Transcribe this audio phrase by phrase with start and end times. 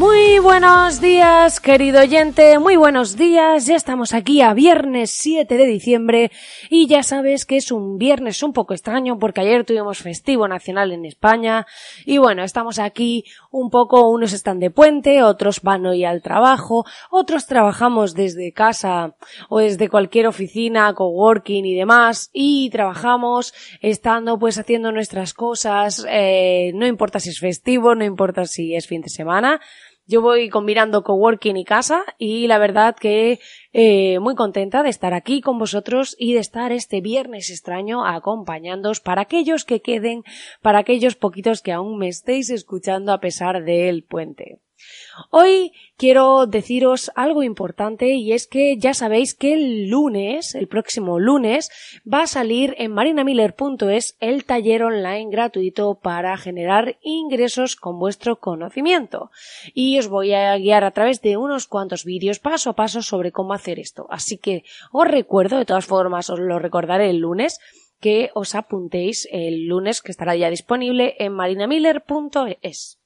[0.00, 3.66] Muy buenos días, querido oyente, muy buenos días.
[3.66, 6.30] Ya estamos aquí a viernes 7 de diciembre
[6.70, 10.92] y ya sabes que es un viernes un poco extraño porque ayer tuvimos festivo nacional
[10.92, 11.66] en España
[12.06, 16.86] y bueno, estamos aquí un poco, unos están de puente, otros van hoy al trabajo,
[17.10, 19.16] otros trabajamos desde casa
[19.50, 26.72] o desde cualquier oficina, coworking y demás y trabajamos estando pues haciendo nuestras cosas, eh,
[26.74, 29.60] no importa si es festivo, no importa si es fin de semana,
[30.10, 33.38] yo voy combinando coworking y casa y la verdad que
[33.72, 38.98] eh, muy contenta de estar aquí con vosotros y de estar este viernes extraño acompañándoos
[38.98, 40.24] para aquellos que queden,
[40.62, 44.58] para aquellos poquitos que aún me estéis escuchando a pesar del puente.
[45.30, 51.18] Hoy quiero deciros algo importante y es que ya sabéis que el lunes, el próximo
[51.18, 51.70] lunes,
[52.10, 59.30] va a salir en marinamiller.es el taller online gratuito para generar ingresos con vuestro conocimiento.
[59.74, 63.32] Y os voy a guiar a través de unos cuantos vídeos paso a paso sobre
[63.32, 64.06] cómo hacer esto.
[64.10, 67.58] Así que os recuerdo, de todas formas os lo recordaré el lunes,
[68.00, 72.99] que os apuntéis el lunes que estará ya disponible en marinamiller.es.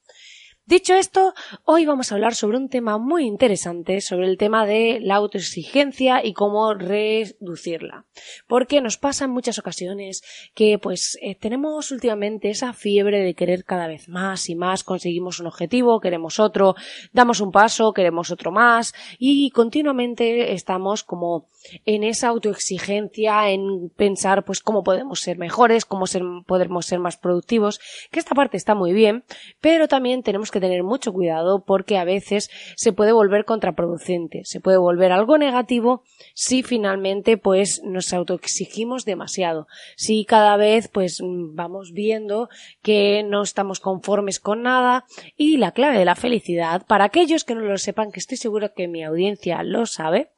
[0.67, 1.35] Dicho esto,
[1.67, 6.25] hoy vamos a hablar sobre un tema muy interesante, sobre el tema de la autoexigencia
[6.25, 8.07] y cómo reducirla.
[8.49, 10.23] Porque nos pasa en muchas ocasiones
[10.55, 15.39] que pues eh, tenemos últimamente esa fiebre de querer cada vez más y más, conseguimos
[15.39, 16.77] un objetivo, queremos otro,
[17.13, 21.47] damos un paso, queremos otro más y continuamente estamos como
[21.85, 27.19] en esa autoexigencia, en pensar pues cómo podemos ser mejores, cómo ser, podemos ser más
[27.19, 29.25] productivos, que esta parte está muy bien,
[29.61, 34.61] pero también tenemos que tener mucho cuidado porque a veces se puede volver contraproducente, se
[34.61, 36.03] puede volver algo negativo
[36.35, 39.67] si finalmente pues nos autoexigimos demasiado,
[39.97, 42.49] si cada vez pues vamos viendo
[42.83, 45.05] que no estamos conformes con nada
[45.37, 48.73] y la clave de la felicidad, para aquellos que no lo sepan, que estoy seguro
[48.75, 50.31] que mi audiencia lo sabe,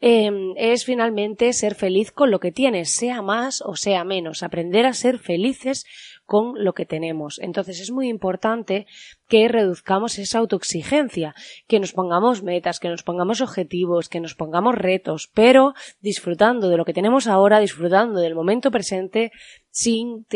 [0.00, 4.86] em, es finalmente ser feliz con lo que tienes, sea más o sea menos, aprender
[4.86, 5.86] a ser felices
[6.26, 7.38] con lo que tenemos.
[7.40, 8.86] Entonces es muy importante
[9.28, 11.34] que reduzcamos esa autoexigencia,
[11.66, 16.76] que nos pongamos metas, que nos pongamos objetivos, que nos pongamos retos, pero disfrutando de
[16.76, 19.32] lo que tenemos ahora, disfrutando del momento presente
[19.70, 20.26] sin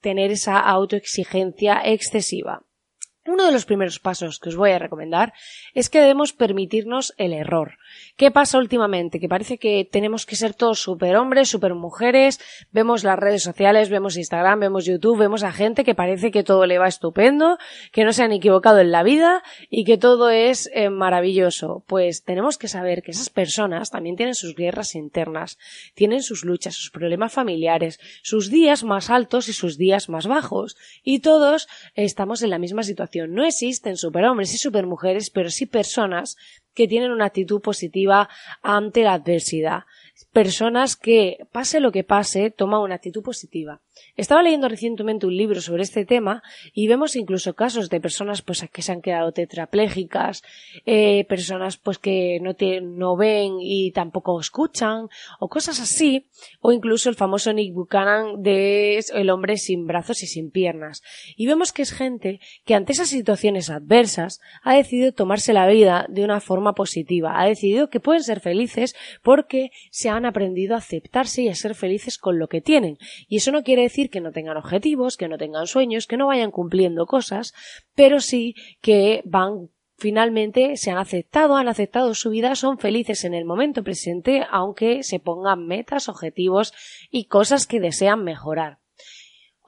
[0.00, 2.65] tener esa autoexigencia excesiva.
[3.26, 5.32] Uno de los primeros pasos que os voy a recomendar
[5.74, 7.78] es que debemos permitirnos el error.
[8.16, 9.18] ¿Qué pasa últimamente?
[9.18, 13.90] Que parece que tenemos que ser todos super hombres, super mujeres, vemos las redes sociales,
[13.90, 17.58] vemos Instagram, vemos YouTube, vemos a gente que parece que todo le va estupendo,
[17.90, 21.82] que no se han equivocado en la vida y que todo es eh, maravilloso.
[21.88, 25.58] Pues tenemos que saber que esas personas también tienen sus guerras internas,
[25.94, 30.76] tienen sus luchas, sus problemas familiares, sus días más altos y sus días más bajos,
[31.02, 36.36] y todos estamos en la misma situación no existen superhombres y supermujeres, pero sí personas
[36.74, 38.28] que tienen una actitud positiva
[38.62, 39.84] ante la adversidad.
[40.32, 43.80] Personas que, pase lo que pase, toman una actitud positiva.
[44.16, 46.42] Estaba leyendo recientemente un libro sobre este tema
[46.74, 50.42] y vemos incluso casos de personas pues que se han quedado tetraplégicas,
[50.84, 56.26] eh, personas pues que no, no ven y tampoco escuchan o cosas así,
[56.60, 61.02] o incluso el famoso Nick Buchanan de el hombre sin brazos y sin piernas.
[61.36, 66.06] Y vemos que es gente que ante esas situaciones adversas ha decidido tomarse la vida
[66.08, 69.70] de una forma positiva, ha decidido que pueden ser felices porque
[70.08, 72.98] han aprendido a aceptarse y a ser felices con lo que tienen.
[73.28, 76.26] Y eso no quiere decir que no tengan objetivos, que no tengan sueños, que no
[76.26, 77.54] vayan cumpliendo cosas,
[77.94, 83.34] pero sí que van finalmente se han aceptado, han aceptado su vida, son felices en
[83.34, 86.72] el momento presente, aunque se pongan metas, objetivos
[87.10, 88.78] y cosas que desean mejorar.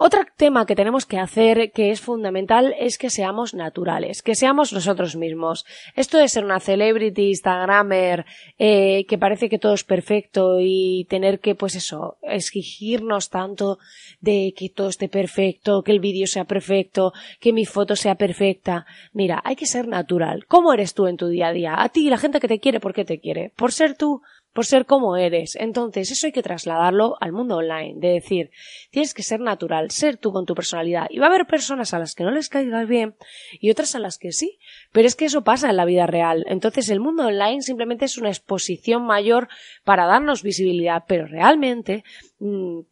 [0.00, 4.72] Otro tema que tenemos que hacer que es fundamental es que seamos naturales, que seamos
[4.72, 5.66] nosotros mismos.
[5.96, 8.24] Esto de ser una celebrity, instagramer,
[8.58, 13.80] eh, que parece que todo es perfecto y tener que, pues eso, exigirnos tanto
[14.20, 18.86] de que todo esté perfecto, que el vídeo sea perfecto, que mi foto sea perfecta.
[19.12, 20.46] Mira, hay que ser natural.
[20.46, 21.82] ¿Cómo eres tú en tu día a día?
[21.82, 23.52] A ti, la gente que te quiere, ¿por qué te quiere?
[23.56, 24.22] ¿Por ser tú?
[24.58, 25.54] Por ser como eres.
[25.54, 28.50] Entonces, eso hay que trasladarlo al mundo online, de decir,
[28.90, 31.06] tienes que ser natural, ser tú con tu personalidad.
[31.10, 33.14] Y va a haber personas a las que no les caigas bien
[33.60, 34.58] y otras a las que sí,
[34.90, 36.44] pero es que eso pasa en la vida real.
[36.48, 39.46] Entonces, el mundo online simplemente es una exposición mayor
[39.84, 42.02] para darnos visibilidad, pero realmente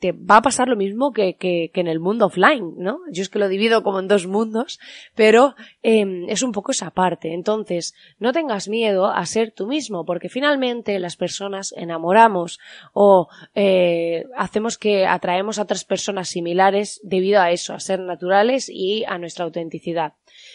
[0.00, 3.00] te va a pasar lo mismo que, que, en el mundo offline, ¿no?
[3.12, 4.80] Yo es que lo divido como en dos mundos,
[5.14, 7.32] pero em, es un poco esa parte.
[7.32, 12.58] Entonces, no tengas miedo a ser tú mismo, porque finalmente las personas enamoramos
[12.92, 18.68] o eh, hacemos que atraemos a otras personas similares debido a eso, a ser naturales
[18.68, 20.14] y a nuestra autenticidad.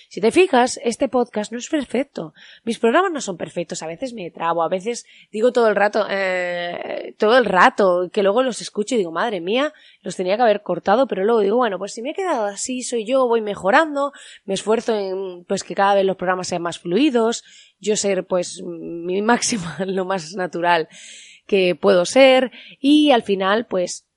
[0.09, 2.33] Si te fijas, este podcast no es perfecto.
[2.63, 3.81] Mis programas no son perfectos.
[3.81, 8.23] A veces me trabo, a veces digo todo el rato, eh, todo el rato, que
[8.23, 11.57] luego los escucho y digo, madre mía, los tenía que haber cortado, pero luego digo,
[11.57, 14.11] bueno, pues si me he quedado así, soy yo, voy mejorando,
[14.45, 17.43] me esfuerzo en, pues que cada vez los programas sean más fluidos,
[17.79, 20.87] yo ser, pues, mi máxima, lo más natural
[21.47, 24.07] que puedo ser, y al final, pues,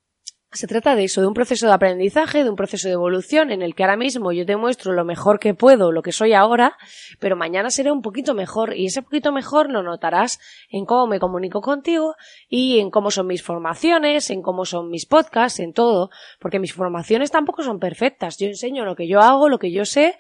[0.54, 3.62] se trata de eso, de un proceso de aprendizaje, de un proceso de evolución en
[3.62, 6.76] el que ahora mismo yo te muestro lo mejor que puedo, lo que soy ahora,
[7.18, 10.38] pero mañana seré un poquito mejor y ese poquito mejor lo notarás
[10.70, 12.14] en cómo me comunico contigo
[12.48, 16.72] y en cómo son mis formaciones, en cómo son mis podcasts, en todo, porque mis
[16.72, 18.38] formaciones tampoco son perfectas.
[18.38, 20.16] Yo enseño lo que yo hago, lo que yo sé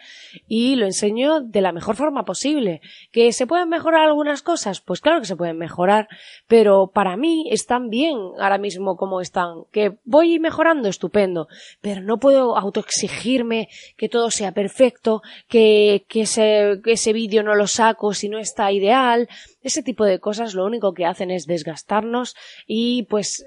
[0.48, 2.80] y lo enseño de la mejor forma posible.
[3.12, 4.80] ¿Que se pueden mejorar algunas cosas?
[4.80, 6.08] Pues claro que se pueden mejorar,
[6.48, 9.64] pero para mí están bien ahora mismo como están.
[9.70, 11.48] Que voy voy mejorando, estupendo,
[11.80, 17.66] pero no puedo autoexigirme que todo sea perfecto, que, que ese, ese vídeo no lo
[17.66, 19.28] saco si no está ideal.
[19.62, 22.34] Ese tipo de cosas lo único que hacen es desgastarnos
[22.66, 23.44] y pues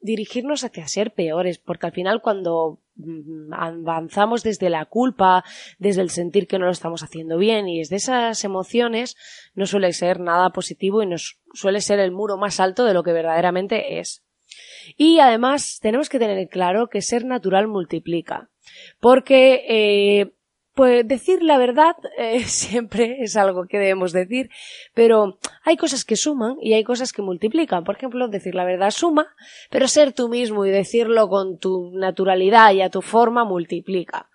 [0.00, 5.44] dirigirnos hacia ser peores, porque al final cuando mm, avanzamos desde la culpa,
[5.78, 9.16] desde el sentir que no lo estamos haciendo bien y desde esas emociones
[9.54, 13.02] no suele ser nada positivo y nos suele ser el muro más alto de lo
[13.02, 14.22] que verdaderamente es.
[14.96, 18.48] Y además tenemos que tener claro que ser natural multiplica.
[19.00, 20.32] Porque, eh,
[20.74, 24.48] pues decir la verdad eh, siempre es algo que debemos decir,
[24.94, 27.84] pero hay cosas que suman y hay cosas que multiplican.
[27.84, 29.26] Por ejemplo, decir la verdad suma,
[29.70, 34.28] pero ser tú mismo y decirlo con tu naturalidad y a tu forma multiplica.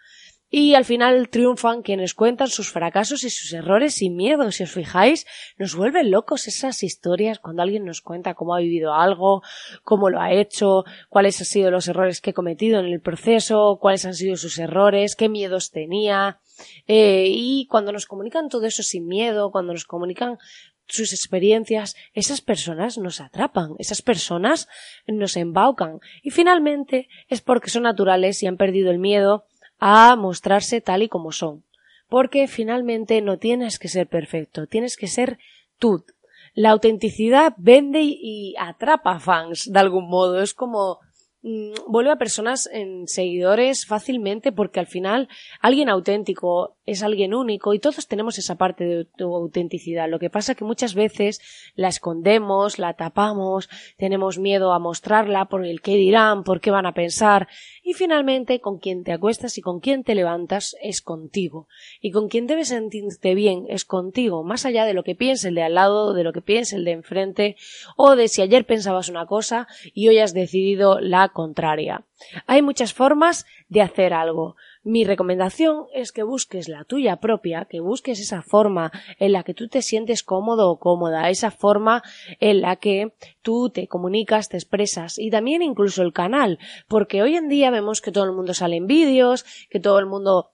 [0.56, 4.52] Y al final triunfan quienes cuentan sus fracasos y sus errores sin miedo.
[4.52, 5.26] Si os fijáis,
[5.58, 9.42] nos vuelven locos esas historias cuando alguien nos cuenta cómo ha vivido algo,
[9.84, 13.80] cómo lo ha hecho, cuáles han sido los errores que ha cometido en el proceso,
[13.82, 16.40] cuáles han sido sus errores, qué miedos tenía.
[16.86, 20.38] Eh, y cuando nos comunican todo eso sin miedo, cuando nos comunican
[20.86, 24.68] sus experiencias, esas personas nos atrapan, esas personas
[25.08, 26.00] nos embaucan.
[26.22, 29.46] Y finalmente es porque son naturales y han perdido el miedo
[29.85, 31.65] a mostrarse tal y como son.
[32.07, 35.39] Porque finalmente no tienes que ser perfecto, tienes que ser
[35.77, 36.06] tú.
[36.53, 40.41] La autenticidad vende y atrapa fans de algún modo.
[40.41, 41.00] Es como
[41.45, 45.27] Mm, vuelve a personas en seguidores fácilmente porque al final
[45.59, 50.09] alguien auténtico es alguien único y todos tenemos esa parte de tu autenticidad.
[50.09, 51.41] Lo que pasa que muchas veces
[51.75, 56.85] la escondemos, la tapamos, tenemos miedo a mostrarla por el qué dirán, por qué van
[56.85, 57.47] a pensar
[57.83, 61.68] y finalmente con quien te acuestas y con quien te levantas es contigo
[62.01, 65.56] y con quien debes sentirte bien es contigo, más allá de lo que piense el
[65.56, 67.56] de al lado, de lo que piense el de enfrente
[67.95, 72.03] o de si ayer pensabas una cosa y hoy has decidido la contraria.
[72.47, 74.56] Hay muchas formas de hacer algo.
[74.83, 79.53] Mi recomendación es que busques la tuya propia, que busques esa forma en la que
[79.53, 82.03] tú te sientes cómodo o cómoda, esa forma
[82.41, 86.59] en la que tú te comunicas, te expresas y también incluso el canal,
[86.90, 90.06] porque hoy en día vemos que todo el mundo sale en vídeos, que todo el
[90.06, 90.54] mundo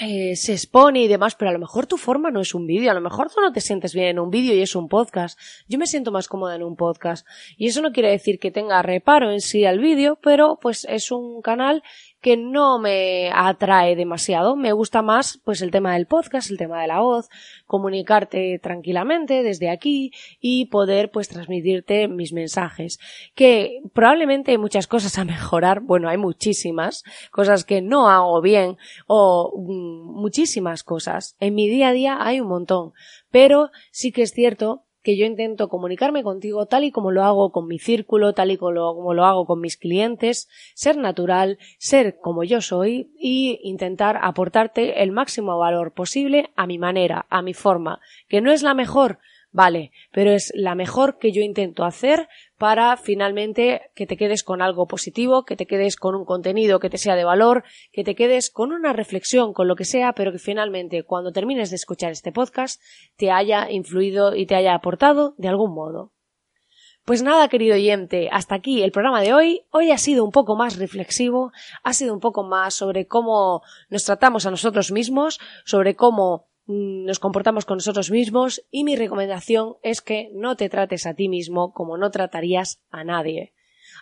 [0.00, 2.90] eh, se expone y demás, pero a lo mejor tu forma no es un vídeo,
[2.90, 5.38] a lo mejor tú no te sientes bien en un vídeo y es un podcast.
[5.68, 7.26] Yo me siento más cómoda en un podcast.
[7.58, 11.10] Y eso no quiere decir que tenga reparo en sí al vídeo, pero pues es
[11.10, 11.82] un canal
[12.22, 14.54] que no me atrae demasiado.
[14.54, 17.28] Me gusta más, pues, el tema del podcast, el tema de la voz,
[17.66, 23.00] comunicarte tranquilamente desde aquí y poder, pues, transmitirte mis mensajes.
[23.34, 25.80] Que probablemente hay muchas cosas a mejorar.
[25.80, 27.02] Bueno, hay muchísimas
[27.32, 31.36] cosas que no hago bien o mm, muchísimas cosas.
[31.40, 32.92] En mi día a día hay un montón.
[33.32, 37.50] Pero sí que es cierto que yo intento comunicarme contigo tal y como lo hago
[37.50, 42.44] con mi círculo, tal y como lo, hago con mis clientes, ser natural, ser como
[42.44, 48.00] yo soy y intentar aportarte el máximo valor posible a mi manera, a mi forma,
[48.28, 49.18] que no es la mejor,
[49.54, 54.62] Vale, pero es la mejor que yo intento hacer para finalmente que te quedes con
[54.62, 58.14] algo positivo, que te quedes con un contenido que te sea de valor, que te
[58.14, 62.12] quedes con una reflexión, con lo que sea, pero que finalmente cuando termines de escuchar
[62.12, 62.80] este podcast
[63.16, 66.12] te haya influido y te haya aportado de algún modo.
[67.04, 69.66] Pues nada, querido oyente, hasta aquí el programa de hoy.
[69.70, 74.04] Hoy ha sido un poco más reflexivo, ha sido un poco más sobre cómo nos
[74.04, 80.00] tratamos a nosotros mismos, sobre cómo nos comportamos con nosotros mismos y mi recomendación es
[80.00, 83.52] que no te trates a ti mismo como no tratarías a nadie.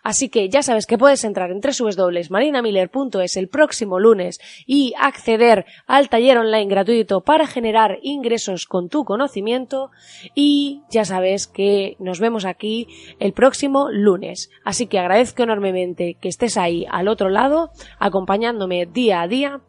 [0.02, 6.08] Así que ya sabes que puedes entrar en www.marinamiller.es el próximo lunes y acceder al
[6.08, 9.90] taller online gratuito para generar ingresos con tu conocimiento
[10.34, 12.86] y ya sabes que nos vemos aquí
[13.18, 14.50] el próximo lunes.
[14.64, 19.60] Así que agradezco enormemente que estés ahí al otro lado acompañándome día a día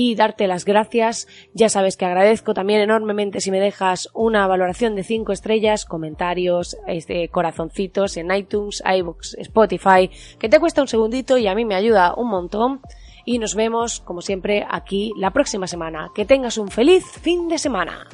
[0.00, 1.26] y darte las gracias.
[1.54, 6.76] Ya sabes que agradezco también enormemente si me dejas una valoración de 5 estrellas, comentarios,
[6.86, 11.74] este, corazoncitos en iTunes, iBooks, Spotify, que te cuesta un segundito y a mí me
[11.74, 12.80] ayuda un montón.
[13.24, 16.12] Y nos vemos, como siempre, aquí la próxima semana.
[16.14, 18.06] Que tengas un feliz fin de semana.